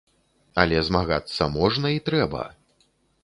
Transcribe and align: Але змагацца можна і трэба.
Але 0.61 0.79
змагацца 0.87 1.43
можна 1.57 1.93
і 1.97 2.01
трэба. 2.07 2.43